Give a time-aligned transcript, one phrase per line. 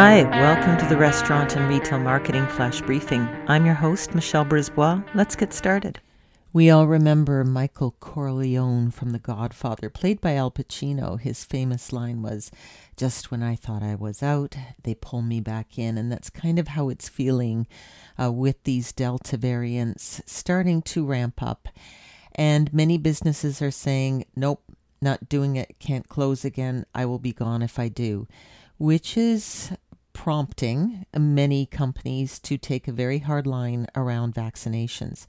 [0.00, 3.28] Hi, welcome to the Restaurant and Retail Marketing Flash Briefing.
[3.48, 5.02] I'm your host, Michelle Brisbois.
[5.12, 5.98] Let's get started.
[6.52, 11.18] We all remember Michael Corleone from The Godfather, played by Al Pacino.
[11.18, 12.52] His famous line was,
[12.96, 14.54] Just when I thought I was out,
[14.84, 15.98] they pull me back in.
[15.98, 17.66] And that's kind of how it's feeling
[18.22, 21.66] uh, with these Delta variants starting to ramp up.
[22.36, 24.62] And many businesses are saying, Nope,
[25.02, 26.86] not doing it, can't close again.
[26.94, 28.28] I will be gone if I do,
[28.78, 29.72] which is
[30.18, 35.26] prompting many companies to take a very hard line around vaccinations.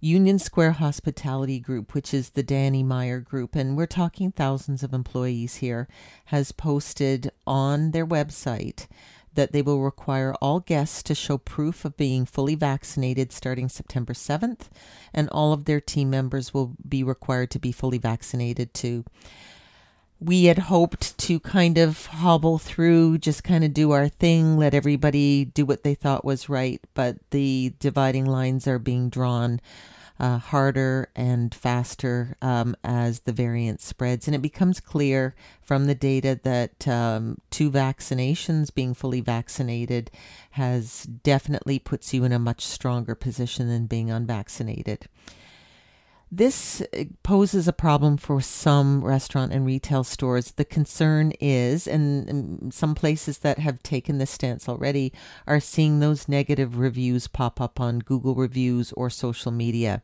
[0.00, 4.92] Union Square Hospitality Group, which is the Danny Meyer group, and we're talking thousands of
[4.92, 5.86] employees here,
[6.24, 8.88] has posted on their website
[9.34, 14.12] that they will require all guests to show proof of being fully vaccinated starting September
[14.12, 14.70] 7th,
[15.14, 19.04] and all of their team members will be required to be fully vaccinated too.
[20.20, 24.74] We had hoped to kind of hobble through, just kind of do our thing, let
[24.74, 29.60] everybody do what they thought was right, but the dividing lines are being drawn
[30.20, 34.28] uh, harder and faster um, as the variant spreads.
[34.28, 40.10] And it becomes clear from the data that um, two vaccinations, being fully vaccinated,
[40.50, 45.06] has definitely puts you in a much stronger position than being unvaccinated.
[46.32, 50.52] This uh, poses a problem for some restaurant and retail stores.
[50.52, 55.12] The concern is, and some places that have taken this stance already
[55.48, 60.02] are seeing those negative reviews pop up on Google reviews or social media.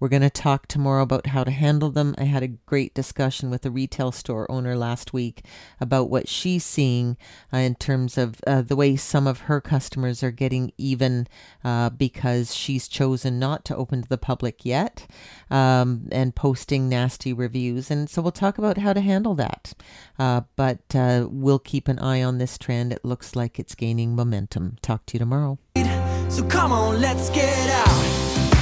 [0.00, 2.14] We're going to talk tomorrow about how to handle them.
[2.18, 5.44] I had a great discussion with a retail store owner last week
[5.80, 7.16] about what she's seeing
[7.52, 11.26] uh, in terms of uh, the way some of her customers are getting even
[11.64, 15.06] uh, because she's chosen not to open to the public yet
[15.50, 17.90] um, and posting nasty reviews.
[17.90, 19.74] And so we'll talk about how to handle that.
[20.18, 22.92] Uh, but uh, we'll keep an eye on this trend.
[22.92, 24.76] It looks like it's gaining momentum.
[24.82, 25.58] Talk to you tomorrow.
[26.28, 28.53] So come on, let's get out.